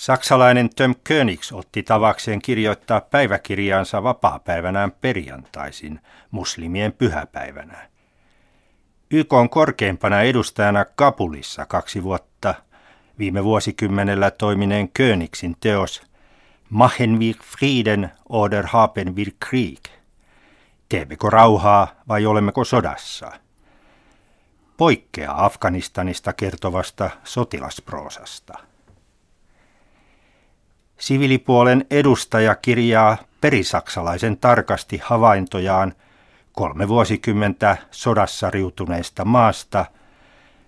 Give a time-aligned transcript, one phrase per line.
[0.00, 7.88] Saksalainen Töm Königs otti tavakseen kirjoittaa päiväkirjaansa vapaapäivänään perjantaisin, muslimien pyhäpäivänä.
[9.10, 12.54] YK on korkeimpana edustajana Kapulissa kaksi vuotta
[13.18, 16.02] viime vuosikymmenellä toimineen Königsin teos
[16.70, 19.84] Machen wir Frieden oder haben wir Krieg?
[20.88, 23.32] Teemmekö rauhaa vai olemmeko sodassa?
[24.76, 28.69] Poikkeaa Afganistanista kertovasta sotilasproosasta.
[31.00, 35.92] Sivilipuolen edustaja kirjaa perisaksalaisen tarkasti havaintojaan
[36.52, 39.86] kolme vuosikymmentä sodassa riutuneesta maasta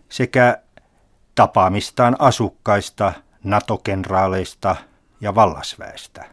[0.09, 0.59] sekä
[1.35, 3.13] tapaamistaan asukkaista,
[3.45, 4.77] NATO-kenraaleista
[5.21, 6.25] ja vallasväestä.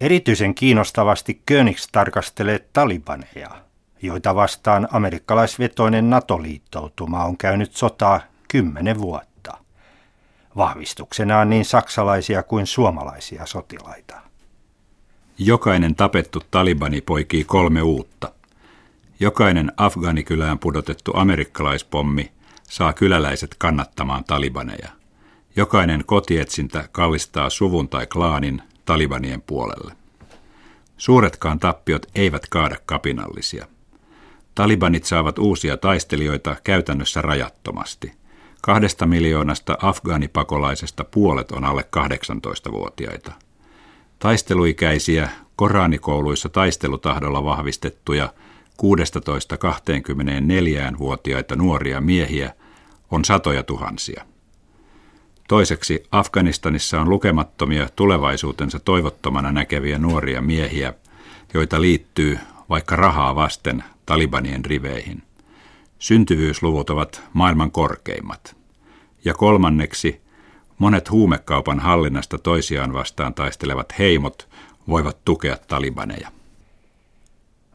[0.00, 3.50] Erityisen kiinnostavasti Königs tarkastelee talibaneja,
[4.02, 9.37] joita vastaan amerikkalaisvetoinen NATO-liittoutuma on käynyt sotaa kymmenen vuotta.
[10.58, 14.20] Vahvistuksenaan niin saksalaisia kuin suomalaisia sotilaita.
[15.38, 18.32] Jokainen tapettu talibani poikii kolme uutta.
[19.20, 24.88] Jokainen Afganikylään pudotettu amerikkalaispommi saa kyläläiset kannattamaan talibaneja.
[25.56, 29.92] Jokainen kotietsintä kallistaa suvun tai klaanin talibanien puolelle.
[30.96, 33.66] Suuretkaan tappiot eivät kaada kapinallisia.
[34.54, 38.17] Talibanit saavat uusia taistelijoita käytännössä rajattomasti.
[38.62, 43.32] Kahdesta miljoonasta afgaanipakolaisesta puolet on alle 18-vuotiaita.
[44.18, 48.32] Taisteluikäisiä, koraanikouluissa taistelutahdolla vahvistettuja
[48.82, 52.52] 16-24-vuotiaita nuoria miehiä
[53.10, 54.24] on satoja tuhansia.
[55.48, 60.94] Toiseksi Afganistanissa on lukemattomia tulevaisuutensa toivottomana näkeviä nuoria miehiä,
[61.54, 65.22] joita liittyy vaikka rahaa vasten talibanien riveihin.
[65.98, 68.56] Syntyvyysluvut ovat maailman korkeimmat.
[69.24, 70.20] Ja kolmanneksi,
[70.78, 74.48] monet huumekaupan hallinnasta toisiaan vastaan taistelevat heimot
[74.88, 76.28] voivat tukea talibaneja.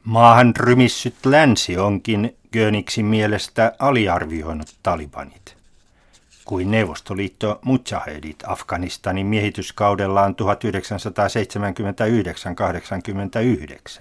[0.03, 5.63] Maahan rymissyt länsi onkin Göniksin mielestä aliarvioinut talibanit
[6.45, 10.35] kuin Neuvostoliitto Mujahedit Afganistanin miehityskaudellaan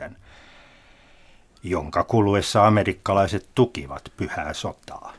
[0.08, 0.12] 1979-89,
[1.62, 5.12] jonka kuluessa amerikkalaiset tukivat pyhää sotaa.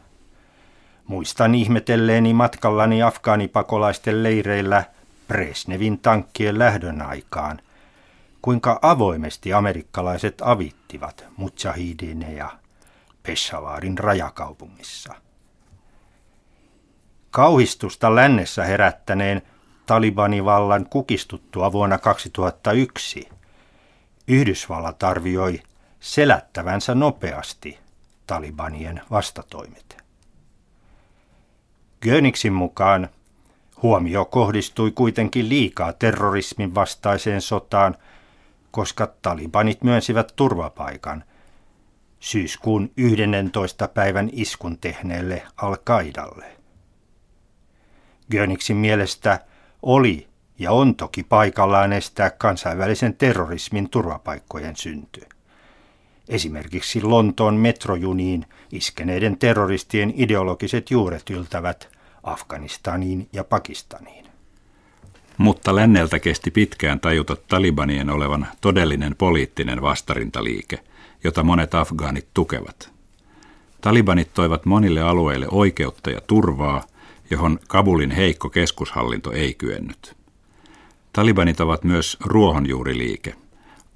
[1.07, 4.83] Muistan ihmetelleeni matkallani afgaanipakolaisten leireillä
[5.27, 7.59] Presnevin tankkien lähdön aikaan,
[8.41, 12.49] kuinka avoimesti amerikkalaiset avittivat mujahidineja
[13.23, 15.15] Peshawarin rajakaupungissa.
[17.31, 19.41] Kauhistusta lännessä herättäneen
[19.85, 23.29] Talibanivallan kukistuttua vuonna 2001
[24.27, 25.61] Yhdysvallat arvioi
[26.03, 27.79] selättävänsä nopeasti
[28.27, 29.97] Talibanien vastatoimet.
[32.01, 33.09] Göniksin mukaan
[33.81, 37.95] huomio kohdistui kuitenkin liikaa terrorismin vastaiseen sotaan,
[38.71, 41.23] koska talibanit myönsivät turvapaikan
[42.19, 43.87] syyskuun 11.
[43.87, 46.45] päivän iskun tehneelle Al-Qaidalle.
[48.31, 49.39] Göniksin mielestä
[49.81, 50.27] oli
[50.59, 55.32] ja on toki paikallaan estää kansainvälisen terrorismin turvapaikkojen synty.
[56.29, 61.89] Esimerkiksi Lontoon metrojuniin iskeneiden terroristien ideologiset juuret yltävät
[62.23, 64.25] Afganistaniin ja Pakistaniin.
[65.37, 70.79] Mutta länneltä kesti pitkään tajuta talibanien olevan todellinen poliittinen vastarintaliike,
[71.23, 72.91] jota monet afgaanit tukevat.
[73.81, 76.83] Talibanit toivat monille alueille oikeutta ja turvaa,
[77.29, 80.15] johon Kabulin heikko keskushallinto ei kyennyt.
[81.13, 83.35] Talibanit ovat myös ruohonjuuriliike.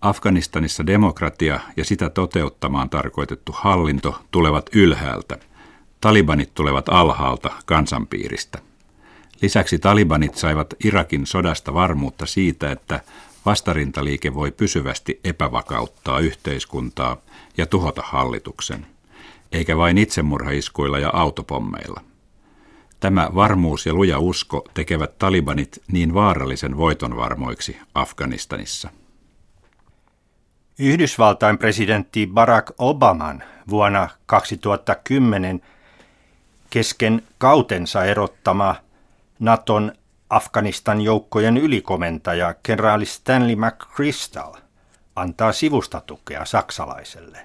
[0.02, 5.38] Afganistanissa demokratia ja sitä toteuttamaan tarkoitettu hallinto tulevat ylhäältä.
[6.02, 8.60] Talibanit tulevat alhaalta kansanpiiristä.
[9.42, 13.00] Lisäksi talibanit saivat Irakin sodasta varmuutta siitä, että
[13.46, 17.18] vastarintaliike voi pysyvästi epävakauttaa yhteiskuntaa
[17.58, 18.88] ja tuhota hallituksen,
[19.52, 22.02] eikä vain itsemurhaiskuilla ja autopommeilla.
[23.00, 28.90] Tämä varmuus ja luja usko tekevät talibanit niin vaarallisen voitonvarmoiksi Afganistanissa.
[30.80, 35.62] Yhdysvaltain presidentti Barack Obaman vuonna 2010
[36.70, 38.76] kesken kautensa erottama
[39.40, 39.92] Naton
[40.30, 44.54] Afganistan joukkojen ylikomentaja kenraali Stanley McChrystal
[45.16, 47.40] antaa sivusta tukea saksalaiselle.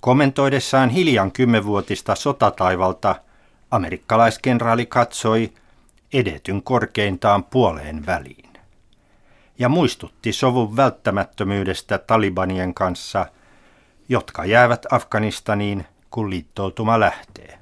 [0.00, 3.14] Kommentoidessaan hiljan kymmenvuotista sotataivalta
[3.70, 5.52] amerikkalaiskenraali katsoi
[6.12, 8.49] edetyn korkeintaan puoleen väliin
[9.60, 13.26] ja muistutti sovun välttämättömyydestä talibanien kanssa,
[14.08, 17.58] jotka jäävät Afganistaniin, kun liittoutuma lähtee.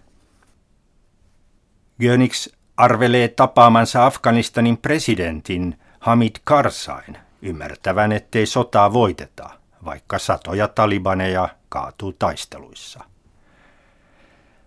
[2.00, 9.50] Göniks arvelee tapaamansa Afganistanin presidentin Hamid Karsain ymmärtävän, ettei sotaa voiteta,
[9.84, 13.04] vaikka satoja talibaneja kaatuu taisteluissa.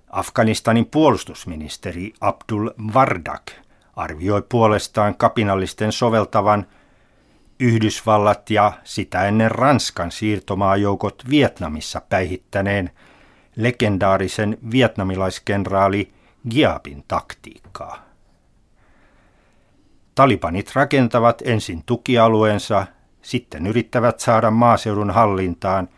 [0.09, 3.51] Afganistanin puolustusministeri Abdul Vardak
[3.95, 6.67] arvioi puolestaan kapinallisten soveltavan
[7.61, 12.91] Yhdysvallat ja sitä ennen Ranskan siirtomaajoukot Vietnamissa päihittäneen
[13.55, 16.13] legendaarisen vietnamilaiskenraali
[16.49, 18.05] Giabin taktiikkaa.
[20.15, 22.87] Talibanit rakentavat ensin tukialueensa,
[23.21, 25.89] sitten yrittävät saada maaseudun hallintaan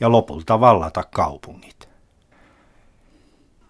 [0.00, 1.88] ja lopulta vallata kaupungit.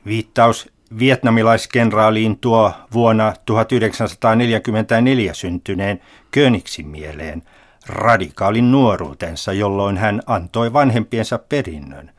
[0.06, 6.00] Viittaus vietnamilaiskenraaliin tuo vuonna 1944 syntyneen
[6.30, 7.42] Königsin mieleen
[7.86, 12.10] radikaalin nuoruutensa, jolloin hän antoi vanhempiensa perinnön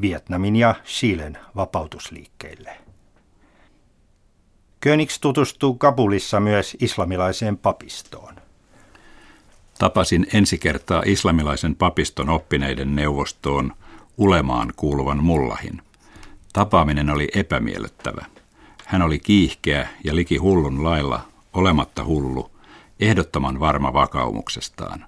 [0.00, 2.76] Vietnamin ja Chilen vapautusliikkeille.
[4.80, 8.34] Königs tutustuu Kabulissa myös islamilaiseen papistoon.
[9.78, 13.72] Tapasin ensi kertaa islamilaisen papiston oppineiden neuvostoon
[14.16, 15.82] ulemaan kuuluvan mullahin–
[16.52, 18.24] Tapaaminen oli epämiellyttävä.
[18.86, 21.20] Hän oli kiihkeä ja liki hullun lailla,
[21.52, 22.50] olematta hullu,
[23.00, 25.06] ehdottoman varma vakaumuksestaan.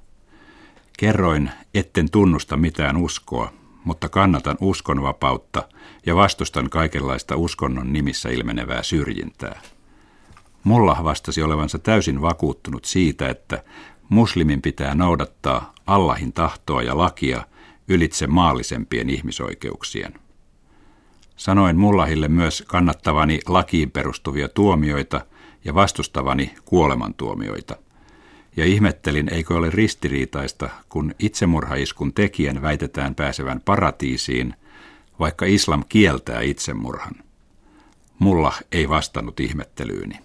[0.99, 3.53] Kerroin, etten tunnusta mitään uskoa,
[3.85, 5.69] mutta kannatan uskonvapautta
[6.07, 9.61] ja vastustan kaikenlaista uskonnon nimissä ilmenevää syrjintää.
[10.65, 13.65] Mulla vastasi olevansa täysin vakuuttunut siitä, että
[14.09, 17.47] muslimin pitää noudattaa Allahin tahtoa ja lakia
[17.89, 20.24] ylitse maallisempien ihmisoikeuksien.
[21.37, 25.21] Sanoin Mullahille myös kannattavani lakiin perustuvia tuomioita
[25.65, 27.77] ja vastustavani kuolemantuomioita.
[28.57, 34.55] Ja ihmettelin, eikö ole ristiriitaista, kun itsemurhaiskun tekijän väitetään pääsevän paratiisiin,
[35.21, 37.15] vaikka islam kieltää itsemurhan.
[38.19, 40.19] Mulla ei vastannut ihmettelyyni.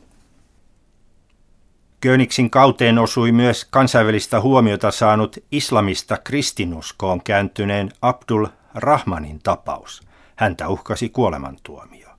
[2.01, 10.01] Königsin kauteen osui myös kansainvälistä huomiota saanut islamista kristinuskoon kääntyneen Abdul Rahmanin tapaus–
[10.39, 12.09] Häntä uhkasi kuolemantuomio.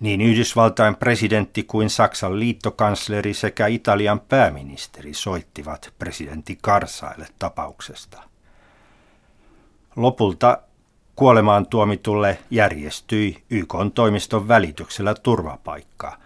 [0.00, 8.22] Niin Yhdysvaltain presidentti kuin Saksan liittokansleri sekä Italian pääministeri soittivat presidentti Karsaille tapauksesta.
[9.96, 10.58] Lopulta
[11.16, 16.16] kuolemaan tuomitulle järjestyi YK toimiston välityksellä turvapaikkaa,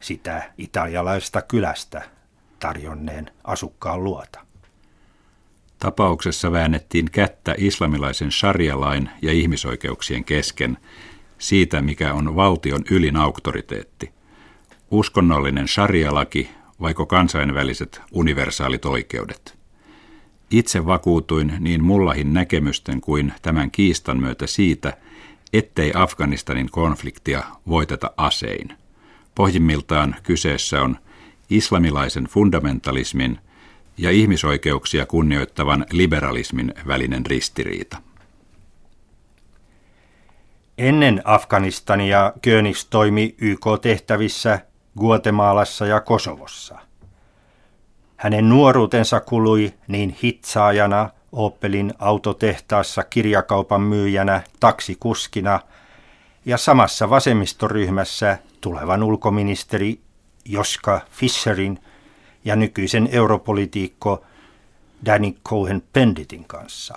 [0.00, 2.02] sitä italialaista kylästä
[2.58, 4.40] tarjonneen asukkaan luota.
[5.78, 10.78] Tapauksessa väännettiin kättä islamilaisen sharia-lain ja ihmisoikeuksien kesken
[11.38, 14.10] siitä, mikä on valtion ylin auktoriteetti.
[14.90, 16.50] Uskonnollinen sharia-laki
[16.80, 19.58] vaiko kansainväliset universaalit oikeudet.
[20.50, 24.96] Itse vakuutuin niin mullahin näkemysten kuin tämän kiistan myötä siitä,
[25.52, 28.68] ettei Afganistanin konfliktia voiteta asein.
[29.34, 30.96] Pohjimmiltaan kyseessä on
[31.50, 33.38] islamilaisen fundamentalismin–
[33.98, 37.96] ja ihmisoikeuksia kunnioittavan liberalismin välinen ristiriita.
[40.78, 44.60] Ennen Afganistania Königs toimi YK-tehtävissä
[44.98, 46.78] Guatemalassa ja Kosovossa.
[48.16, 55.60] Hänen nuoruutensa kului niin hitsaajana, Opelin autotehtaassa kirjakaupan myyjänä, taksikuskina
[56.44, 60.00] ja samassa vasemmistoryhmässä tulevan ulkoministeri
[60.44, 61.78] Joska Fisherin
[62.46, 64.24] ja nykyisen europolitiikko
[65.06, 66.94] Danny Cohen Penditin kanssa.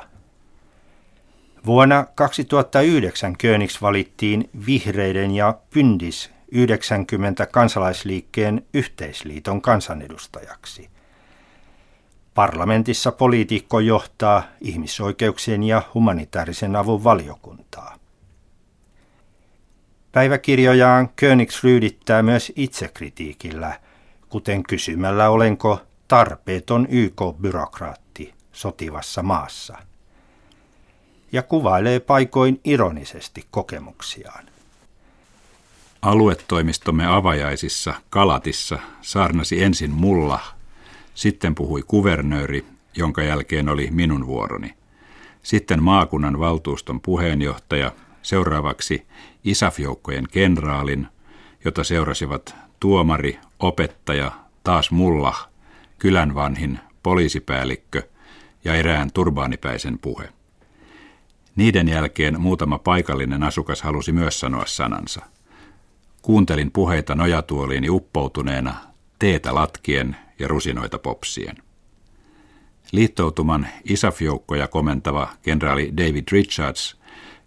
[1.66, 10.90] Vuonna 2009 Königs valittiin Vihreiden ja Pyndis 90 kansalaisliikkeen yhteisliiton kansanedustajaksi.
[12.34, 17.96] Parlamentissa poliitikko johtaa ihmisoikeuksien ja humanitaarisen avun valiokuntaa.
[20.12, 23.80] Päiväkirjojaan Königs ryydittää myös itsekritiikillä–
[24.30, 29.78] kuten kysymällä olenko tarpeeton YK-byrokraatti sotivassa maassa.
[31.32, 34.46] Ja kuvailee paikoin ironisesti kokemuksiaan.
[36.02, 40.40] Aluetoimistomme avajaisissa Kalatissa saarnasi ensin mulla,
[41.14, 42.66] sitten puhui kuvernööri,
[42.98, 44.74] jonka jälkeen oli minun vuoroni.
[45.44, 49.08] Sitten maakunnan valtuuston puheenjohtaja, seuraavaksi
[49.44, 51.08] ISAF-joukkojen kenraalin,
[51.66, 54.32] jota seurasivat tuomari, opettaja,
[54.64, 55.36] taas mulla,
[56.00, 58.04] kylän vanhin, poliisipäällikkö
[58.64, 60.30] ja erään turbaanipäisen puhe.
[61.56, 65.22] Niiden jälkeen muutama paikallinen asukas halusi myös sanoa sanansa.
[66.22, 68.74] Kuuntelin puheita nojatuoliini uppoutuneena,
[69.20, 71.56] teetä latkien ja rusinoita popsien.
[72.92, 77.00] Liittoutuman ISAF-joukkoja komentava kenraali David Richards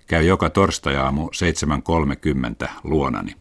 [0.06, 1.30] käy joka torstajaamu
[2.64, 3.34] 7.30 luonani.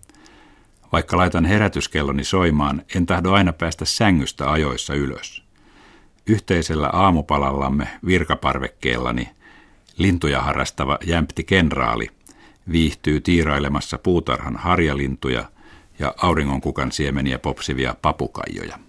[0.91, 5.43] Vaikka laitan herätyskelloni soimaan, en tahdo aina päästä sängystä ajoissa ylös.
[6.27, 9.29] Yhteisellä aamupalallamme virkaparvekkeellani
[9.97, 12.07] lintuja harrastava jämpti kenraali
[12.71, 15.45] viihtyy tiirailemassa puutarhan harjalintuja
[15.99, 18.79] ja auringonkukan siemeniä popsivia papukaijoja.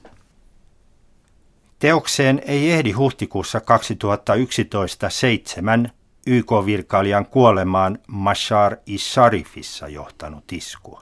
[1.79, 5.93] Teokseen ei ehdi huhtikuussa 2011 seitsemän
[6.27, 11.01] YK-virkailijan kuolemaan Mashar Isharifissa johtanut isku.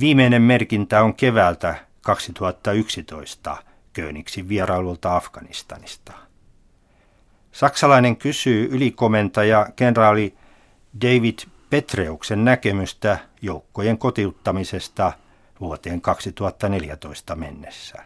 [0.00, 3.56] Viimeinen merkintä on keväältä 2011
[3.92, 6.12] Königsin vierailulta Afganistanista.
[7.52, 10.34] Saksalainen kysyy ylikomentaja kenraali
[11.00, 11.38] David
[11.70, 15.12] Petreuksen näkemystä joukkojen kotiuttamisesta
[15.60, 18.04] vuoteen 2014 mennessä.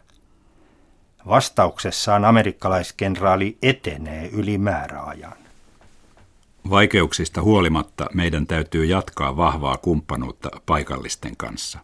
[1.29, 5.50] Vastauksessaan amerikkalaiskenraali etenee yli määräajan.
[6.71, 11.79] Vaikeuksista huolimatta meidän täytyy jatkaa vahvaa kumppanuutta paikallisten kanssa.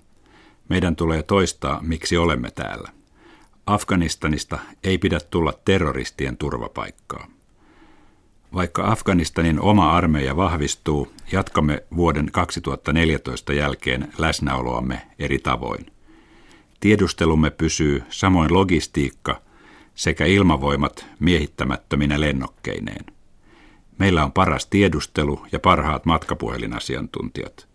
[0.69, 2.89] Meidän tulee toistaa, miksi olemme täällä.
[3.67, 7.27] Afganistanista ei pidä tulla terroristien turvapaikkaa.
[8.55, 15.87] Vaikka Afganistanin oma armeija vahvistuu, jatkamme vuoden 2014 jälkeen läsnäoloamme eri tavoin.
[16.81, 19.41] Tiedustelumme pysyy, samoin logistiikka
[19.95, 23.16] sekä ilmavoimat miehittämättöminä lennokkeineen.
[23.99, 27.69] Meillä on paras tiedustelu ja parhaat matkapuhelinasiantuntijat.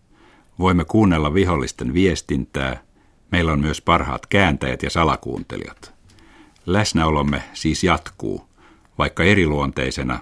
[0.58, 2.82] Voimme kuunnella vihollisten viestintää.
[3.30, 5.94] Meillä on myös parhaat kääntäjät ja salakuuntelijat.
[6.66, 8.48] Läsnäolomme siis jatkuu,
[8.98, 10.18] vaikka eriluonteisena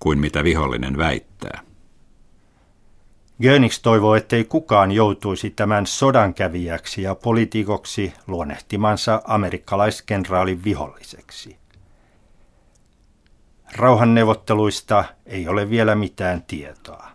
[0.00, 1.60] kuin mitä vihollinen väittää.
[3.42, 11.59] Göniks toivoo, ettei kukaan joutuisi tämän sodankävijäksi ja poliitikoksi luonnehtimansa amerikkalaiskenraalin viholliseksi.
[13.76, 17.10] Rauhanneuvotteluista ei ole vielä mitään tietoa.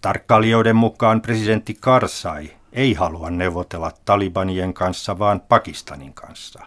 [0.00, 6.62] Tarkkailijoiden mukaan presidentti Karzai ei halua neuvotella Talibanien kanssa, vaan Pakistanin kanssa.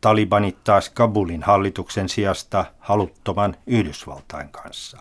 [0.00, 4.98] Talibanit taas Kabulin hallituksen sijasta haluttoman Yhdysvaltain kanssa.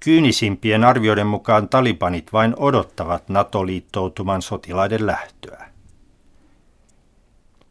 [0.00, 5.71] Kyynisimpien arvioiden mukaan talibanit vain odottavat NATO-liittoutuman sotilaiden lähtöä.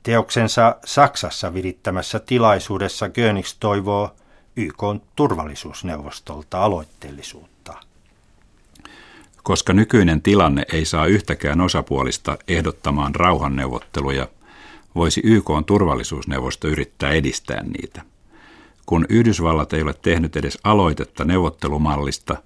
[0.04, 4.16] Teoksensa Saksassa virittämässä tilaisuudessa Gönigs toivoo
[4.56, 4.84] YK
[5.16, 7.74] turvallisuusneuvostolta aloitteellisuutta.
[9.44, 14.28] Koska nykyinen tilanne ei saa yhtäkään osapuolista ehdottamaan rauhanneuvotteluja,
[14.96, 18.02] voisi YK turvallisuusneuvosto yrittää edistää niitä.
[18.86, 22.38] Kun Yhdysvallat ei ole tehnyt edes aloitetta neuvottelumallista,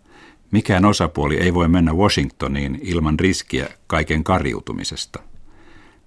[0.51, 5.19] mikään osapuoli ei voi mennä Washingtoniin ilman riskiä kaiken karjutumisesta.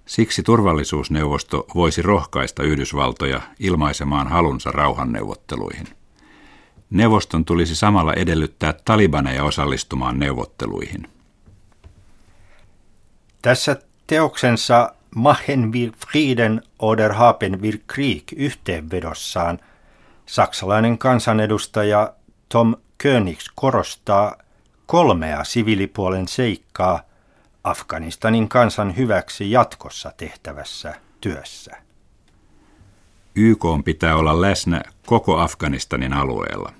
[0.09, 5.87] Siksi turvallisuusneuvosto voisi rohkaista Yhdysvaltoja ilmaisemaan halunsa rauhanneuvotteluihin.
[6.89, 11.07] Neuvoston tulisi samalla edellyttää talibaneja osallistumaan neuvotteluihin.
[13.41, 19.59] Tässä teoksensa Machen wir Frieden oder haben wir Krieg yhteenvedossaan
[20.25, 22.13] Saksalainen kansanedustaja
[22.49, 24.35] Tom Königs korostaa
[24.85, 27.08] kolmea siviilipuolen seikkaa
[27.63, 31.71] Afganistanin kansan hyväksi jatkossa tehtävässä työssä.
[33.35, 36.73] YK pitää olla läsnä koko Afganistanin alueella.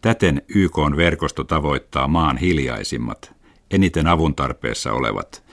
[0.00, 3.34] Täten YK verkosto tavoittaa maan hiljaisimmat,
[3.70, 5.44] eniten avun tarpeessa olevat,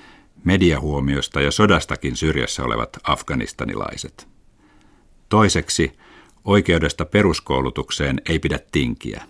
[0.43, 4.27] mediahuomiosta ja sodastakin syrjässä olevat afganistanilaiset.
[5.29, 5.99] Toiseksi
[6.45, 9.23] Oikeudesta peruskoulutukseen ei pidä tinkiä.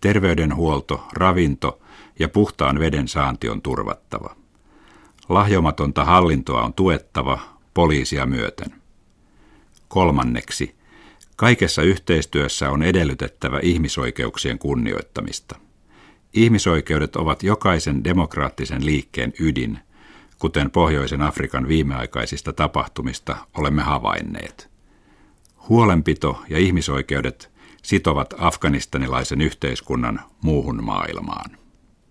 [0.00, 1.80] Terveydenhuolto, ravinto
[2.18, 4.36] ja puhtaan veden saanti on turvattava.
[5.28, 7.38] Lahjomatonta hallintoa on tuettava
[7.74, 8.74] poliisia myöten.
[9.88, 10.74] Kolmanneksi,
[11.36, 15.56] kaikessa yhteistyössä on edellytettävä ihmisoikeuksien kunnioittamista.
[16.32, 19.78] Ihmisoikeudet ovat jokaisen demokraattisen liikkeen ydin,
[20.38, 24.70] kuten Pohjoisen Afrikan viimeaikaisista tapahtumista olemme havainneet.
[25.68, 27.50] Huolenpito ja ihmisoikeudet
[27.82, 31.65] sitovat afganistanilaisen yhteiskunnan muuhun maailmaan.